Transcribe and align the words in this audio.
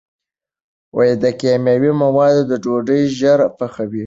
دا 1.21 1.31
کیمیاوي 1.41 1.91
مواد 2.01 2.37
ډوډۍ 2.63 3.01
ژر 3.17 3.39
پخوي. 3.57 3.99